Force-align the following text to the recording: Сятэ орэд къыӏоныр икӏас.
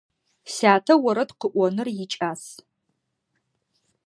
Сятэ 0.55 0.93
орэд 1.07 1.31
къыӏоныр 1.39 1.87
икӏас. 2.03 2.43